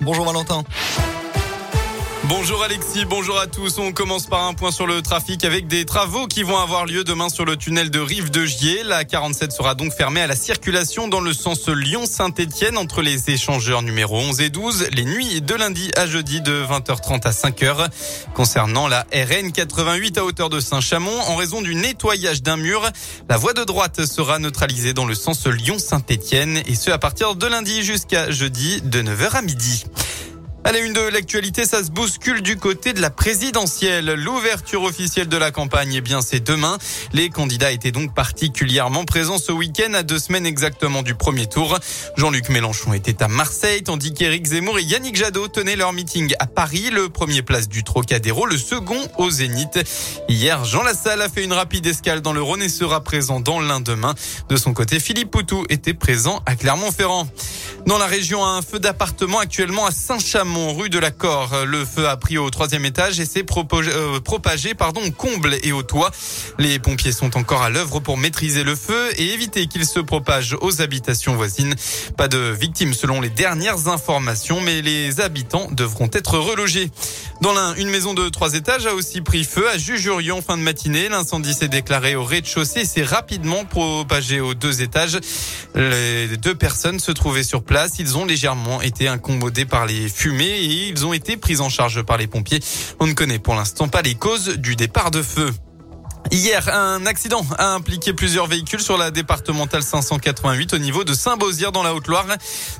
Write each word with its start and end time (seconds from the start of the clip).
Bonjour 0.00 0.24
Valentin. 0.24 0.62
Bonjour 2.26 2.62
Alexis, 2.62 3.04
bonjour 3.04 3.38
à 3.38 3.46
tous. 3.46 3.78
On 3.78 3.92
commence 3.92 4.26
par 4.26 4.44
un 4.44 4.54
point 4.54 4.70
sur 4.70 4.86
le 4.86 5.02
trafic 5.02 5.44
avec 5.44 5.66
des 5.66 5.84
travaux 5.84 6.26
qui 6.26 6.42
vont 6.42 6.56
avoir 6.56 6.86
lieu 6.86 7.04
demain 7.04 7.28
sur 7.28 7.44
le 7.44 7.56
tunnel 7.56 7.90
de 7.90 8.00
Rive 8.00 8.30
de 8.30 8.46
Gier. 8.46 8.82
La 8.82 9.04
47 9.04 9.52
sera 9.52 9.74
donc 9.74 9.92
fermée 9.92 10.22
à 10.22 10.26
la 10.26 10.34
circulation 10.34 11.06
dans 11.06 11.20
le 11.20 11.34
sens 11.34 11.68
Lyon-Saint-Etienne 11.68 12.78
entre 12.78 13.02
les 13.02 13.28
échangeurs 13.28 13.82
numéro 13.82 14.16
11 14.16 14.40
et 14.40 14.48
12 14.48 14.88
les 14.92 15.04
nuits 15.04 15.42
de 15.42 15.54
lundi 15.54 15.90
à 15.96 16.06
jeudi 16.06 16.40
de 16.40 16.64
20h30 16.64 17.26
à 17.26 17.30
5h. 17.30 17.88
Concernant 18.32 18.88
la 18.88 19.06
RN 19.12 19.52
88 19.52 20.16
à 20.16 20.24
hauteur 20.24 20.48
de 20.48 20.60
Saint-Chamond, 20.60 21.20
en 21.28 21.36
raison 21.36 21.60
du 21.60 21.74
nettoyage 21.74 22.42
d'un 22.42 22.56
mur, 22.56 22.88
la 23.28 23.36
voie 23.36 23.52
de 23.52 23.64
droite 23.64 24.06
sera 24.06 24.38
neutralisée 24.38 24.94
dans 24.94 25.04
le 25.04 25.14
sens 25.14 25.46
Lyon-Saint-Etienne 25.46 26.62
et 26.66 26.74
ce 26.74 26.90
à 26.90 26.96
partir 26.96 27.34
de 27.34 27.46
lundi 27.46 27.82
jusqu'à 27.82 28.30
jeudi 28.30 28.80
de 28.80 29.02
9h 29.02 29.36
à 29.36 29.42
midi. 29.42 29.84
À 30.66 30.72
la 30.72 30.78
une 30.78 30.94
de 30.94 31.00
l'actualité, 31.00 31.66
ça 31.66 31.84
se 31.84 31.90
bouscule 31.90 32.40
du 32.40 32.56
côté 32.56 32.94
de 32.94 33.00
la 33.02 33.10
présidentielle. 33.10 34.14
L'ouverture 34.14 34.82
officielle 34.82 35.28
de 35.28 35.36
la 35.36 35.50
campagne, 35.50 35.92
eh 35.92 36.00
bien, 36.00 36.22
c'est 36.22 36.40
demain. 36.40 36.78
Les 37.12 37.28
candidats 37.28 37.70
étaient 37.70 37.92
donc 37.92 38.14
particulièrement 38.14 39.04
présents 39.04 39.36
ce 39.36 39.52
week-end 39.52 39.92
à 39.92 40.02
deux 40.02 40.18
semaines 40.18 40.46
exactement 40.46 41.02
du 41.02 41.14
premier 41.14 41.46
tour. 41.46 41.78
Jean-Luc 42.16 42.48
Mélenchon 42.48 42.94
était 42.94 43.22
à 43.22 43.28
Marseille, 43.28 43.82
tandis 43.82 44.14
qu'Éric 44.14 44.46
Zemmour 44.46 44.78
et 44.78 44.84
Yannick 44.84 45.16
Jadot 45.16 45.48
tenaient 45.48 45.76
leur 45.76 45.92
meeting 45.92 46.34
à 46.38 46.46
Paris, 46.46 46.88
le 46.90 47.10
premier 47.10 47.42
place 47.42 47.68
du 47.68 47.84
Trocadéro, 47.84 48.46
le 48.46 48.56
second 48.56 49.02
au 49.18 49.28
Zénith. 49.28 49.78
Hier, 50.30 50.64
Jean 50.64 50.82
Lassalle 50.82 51.20
a 51.20 51.28
fait 51.28 51.44
une 51.44 51.52
rapide 51.52 51.86
escale 51.86 52.22
dans 52.22 52.32
le 52.32 52.40
Rhône 52.40 52.62
et 52.62 52.70
sera 52.70 53.02
présent 53.02 53.38
dans 53.38 53.60
l'un 53.60 53.80
demain. 53.80 54.14
De 54.48 54.56
son 54.56 54.72
côté, 54.72 54.98
Philippe 54.98 55.30
Poutou 55.30 55.66
était 55.68 55.92
présent 55.92 56.42
à 56.46 56.56
Clermont-Ferrand. 56.56 57.28
Dans 57.86 57.98
la 57.98 58.06
région, 58.06 58.42
un 58.42 58.62
feu 58.62 58.78
d'appartement 58.78 59.40
actuellement 59.40 59.84
à 59.84 59.90
Saint-Chamond, 59.90 60.72
rue 60.72 60.88
de 60.88 60.98
la. 60.98 61.10
Le 61.66 61.84
feu 61.84 62.08
a 62.08 62.16
pris 62.16 62.38
au 62.38 62.48
troisième 62.48 62.86
étage 62.86 63.20
et 63.20 63.26
s'est 63.26 63.44
euh, 63.44 64.20
propagé, 64.20 64.74
pardon, 64.74 65.02
comble 65.10 65.56
et 65.62 65.72
au 65.72 65.82
toit. 65.82 66.10
Les 66.58 66.78
pompiers 66.78 67.12
sont 67.12 67.36
encore 67.36 67.62
à 67.62 67.68
l'œuvre 67.68 68.00
pour 68.00 68.16
maîtriser 68.16 68.64
le 68.64 68.74
feu 68.74 69.10
et 69.18 69.34
éviter 69.34 69.66
qu'il 69.66 69.84
se 69.84 70.00
propage 70.00 70.56
aux 70.62 70.80
habitations 70.80 71.36
voisines. 71.36 71.74
Pas 72.16 72.26
de 72.26 72.38
victimes 72.38 72.94
selon 72.94 73.20
les 73.20 73.28
dernières 73.28 73.88
informations, 73.88 74.60
mais 74.62 74.80
les 74.80 75.20
habitants 75.20 75.68
devront 75.70 76.08
être 76.12 76.38
relogés. 76.38 76.90
Dans 77.42 77.52
l'un, 77.52 77.74
une 77.74 77.90
maison 77.90 78.14
de 78.14 78.28
trois 78.30 78.54
étages 78.54 78.86
a 78.86 78.94
aussi 78.94 79.20
pris 79.20 79.44
feu 79.44 79.68
à 79.68 79.76
Jujurion 79.76 80.40
fin 80.40 80.56
de 80.56 80.62
matinée. 80.62 81.10
L'incendie 81.10 81.52
s'est 81.52 81.68
déclaré 81.68 82.16
au 82.16 82.24
rez-de-chaussée 82.24 82.80
et 82.80 82.86
s'est 82.86 83.02
rapidement 83.02 83.66
propagé 83.66 84.40
aux 84.40 84.54
deux 84.54 84.80
étages. 84.80 85.18
Les 85.74 86.36
deux 86.38 86.54
personnes 86.54 86.98
se 86.98 87.12
trouvaient 87.12 87.44
sur 87.44 87.62
place 87.62 87.73
ils 87.98 88.16
ont 88.16 88.24
légèrement 88.24 88.82
été 88.82 89.08
incommodés 89.08 89.64
par 89.64 89.84
les 89.84 90.08
fumées 90.08 90.44
et 90.44 90.88
ils 90.88 91.06
ont 91.06 91.12
été 91.12 91.36
pris 91.36 91.60
en 91.60 91.68
charge 91.68 92.02
par 92.02 92.16
les 92.16 92.26
pompiers. 92.26 92.60
On 93.00 93.06
ne 93.06 93.12
connaît 93.12 93.40
pour 93.40 93.54
l'instant 93.54 93.88
pas 93.88 94.02
les 94.02 94.14
causes 94.14 94.56
du 94.58 94.76
départ 94.76 95.10
de 95.10 95.22
feu. 95.22 95.50
Hier, 96.30 96.68
un 96.74 97.06
accident 97.06 97.46
a 97.58 97.74
impliqué 97.74 98.12
plusieurs 98.12 98.46
véhicules 98.46 98.80
sur 98.80 98.96
la 98.96 99.10
départementale 99.10 99.82
588 99.82 100.72
au 100.72 100.78
niveau 100.78 101.04
de 101.04 101.14
Saint-Beauzire 101.14 101.70
dans 101.70 101.82
la 101.82 101.94
Haute-Loire. 101.94 102.26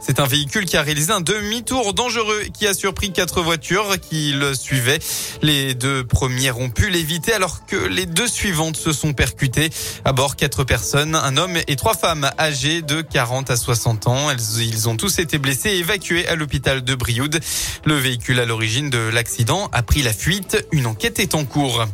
C'est 0.00 0.18
un 0.18 0.26
véhicule 0.26 0.64
qui 0.64 0.76
a 0.76 0.82
réalisé 0.82 1.12
un 1.12 1.20
demi-tour 1.20 1.94
dangereux 1.94 2.44
qui 2.52 2.66
a 2.66 2.74
surpris 2.74 3.12
quatre 3.12 3.42
voitures 3.42 4.00
qui 4.00 4.32
le 4.32 4.54
suivaient. 4.54 4.98
Les 5.42 5.74
deux 5.74 6.04
premières 6.04 6.58
ont 6.58 6.70
pu 6.70 6.90
l'éviter 6.90 7.32
alors 7.32 7.64
que 7.66 7.76
les 7.76 8.06
deux 8.06 8.26
suivantes 8.26 8.76
se 8.76 8.92
sont 8.92 9.12
percutées. 9.12 9.70
À 10.04 10.12
bord, 10.12 10.36
quatre 10.36 10.64
personnes, 10.64 11.14
un 11.14 11.36
homme 11.36 11.58
et 11.68 11.76
trois 11.76 11.94
femmes 11.94 12.30
âgées 12.38 12.82
de 12.82 13.02
40 13.02 13.50
à 13.50 13.56
60 13.56 14.08
ans. 14.08 14.30
ils 14.58 14.88
ont 14.88 14.96
tous 14.96 15.18
été 15.18 15.38
blessés 15.38 15.70
et 15.70 15.78
évacués 15.78 16.26
à 16.26 16.34
l'hôpital 16.34 16.82
de 16.82 16.94
Brioude. 16.94 17.38
Le 17.84 17.94
véhicule 17.94 18.40
à 18.40 18.46
l'origine 18.46 18.90
de 18.90 18.98
l'accident 18.98 19.68
a 19.72 19.82
pris 19.82 20.02
la 20.02 20.12
fuite. 20.12 20.66
Une 20.72 20.86
enquête 20.86 21.20
est 21.20 21.34
en 21.34 21.44
cours. 21.44 21.86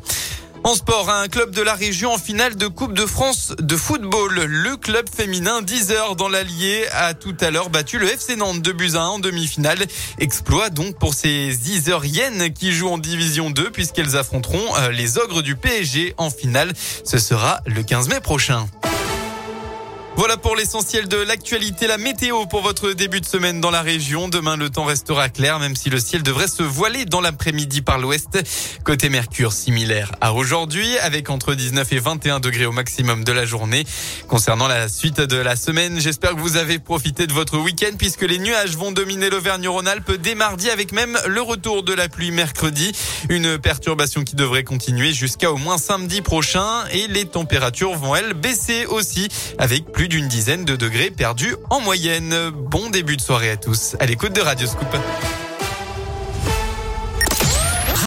En 0.62 0.74
sport, 0.74 1.08
un 1.08 1.28
club 1.28 1.52
de 1.52 1.62
la 1.62 1.74
région 1.74 2.12
en 2.12 2.18
finale 2.18 2.54
de 2.54 2.66
Coupe 2.66 2.92
de 2.92 3.06
France 3.06 3.54
de 3.58 3.76
football. 3.76 4.44
Le 4.44 4.76
club 4.76 5.06
féminin 5.08 5.62
10 5.62 5.90
heures 5.90 6.16
dans 6.16 6.28
l'Allier 6.28 6.86
a 6.92 7.14
tout 7.14 7.34
à 7.40 7.50
l'heure 7.50 7.70
battu 7.70 7.98
le 7.98 8.06
FC 8.06 8.36
Nantes 8.36 8.60
de 8.60 8.96
en 8.96 9.18
demi-finale. 9.18 9.78
Exploit 10.18 10.68
donc 10.68 10.98
pour 10.98 11.14
ces 11.14 11.48
10 11.56 11.76
Iseriennes 11.76 12.52
qui 12.52 12.72
jouent 12.72 12.90
en 12.90 12.98
division 12.98 13.48
2 13.48 13.70
puisqu'elles 13.70 14.16
affronteront 14.16 14.76
euh, 14.78 14.90
les 14.90 15.16
ogres 15.16 15.42
du 15.42 15.56
PSG 15.56 16.14
en 16.18 16.28
finale. 16.28 16.72
Ce 17.04 17.18
sera 17.18 17.60
le 17.64 17.82
15 17.82 18.08
mai 18.08 18.20
prochain. 18.20 18.66
Voilà 20.16 20.36
pour 20.36 20.54
l'essentiel 20.54 21.08
de 21.08 21.16
l'actualité, 21.16 21.86
la 21.86 21.96
météo 21.96 22.44
pour 22.44 22.60
votre 22.62 22.92
début 22.92 23.20
de 23.20 23.26
semaine 23.26 23.60
dans 23.60 23.70
la 23.70 23.80
région. 23.80 24.28
Demain, 24.28 24.56
le 24.56 24.68
temps 24.68 24.84
restera 24.84 25.30
clair, 25.30 25.58
même 25.60 25.76
si 25.76 25.88
le 25.88 25.98
ciel 25.98 26.22
devrait 26.22 26.48
se 26.48 26.62
voiler 26.62 27.06
dans 27.06 27.22
l'après-midi 27.22 27.80
par 27.80 27.98
l'ouest. 27.98 28.38
Côté 28.84 29.08
Mercure, 29.08 29.52
similaire 29.52 30.12
à 30.20 30.34
aujourd'hui, 30.34 30.98
avec 30.98 31.30
entre 31.30 31.54
19 31.54 31.92
et 31.92 31.98
21 32.00 32.40
degrés 32.40 32.66
au 32.66 32.72
maximum 32.72 33.24
de 33.24 33.32
la 33.32 33.46
journée. 33.46 33.86
Concernant 34.28 34.68
la 34.68 34.88
suite 34.88 35.20
de 35.20 35.36
la 35.36 35.56
semaine, 35.56 36.00
j'espère 36.00 36.34
que 36.34 36.40
vous 36.40 36.56
avez 36.56 36.78
profité 36.78 37.26
de 37.26 37.32
votre 37.32 37.56
week-end 37.58 37.92
puisque 37.96 38.22
les 38.22 38.38
nuages 38.38 38.76
vont 38.76 38.92
dominer 38.92 39.30
l'Auvergne-Rhône-Alpes 39.30 40.20
dès 40.20 40.34
mardi 40.34 40.68
avec 40.70 40.92
même 40.92 41.18
le 41.28 41.40
retour 41.40 41.82
de 41.82 41.94
la 41.94 42.08
pluie 42.08 42.30
mercredi. 42.30 42.92
Une 43.30 43.58
perturbation 43.58 44.24
qui 44.24 44.34
devrait 44.34 44.64
continuer 44.64 45.14
jusqu'à 45.14 45.50
au 45.50 45.56
moins 45.56 45.78
samedi 45.78 46.20
prochain 46.20 46.84
et 46.92 47.06
les 47.06 47.24
températures 47.24 47.94
vont 47.94 48.16
elles 48.16 48.34
baisser 48.34 48.84
aussi 48.86 49.28
avec 49.56 49.90
plus 49.92 50.09
d'une 50.10 50.26
dizaine 50.26 50.64
de 50.64 50.74
degrés 50.74 51.12
perdus 51.12 51.54
en 51.70 51.80
moyenne. 51.80 52.50
Bon 52.50 52.90
début 52.90 53.16
de 53.16 53.22
soirée 53.22 53.50
à 53.50 53.56
tous 53.56 53.94
à 54.00 54.06
l'écoute 54.06 54.34
de 54.34 54.40
Radio 54.40 54.66
Scoop. 54.66 54.88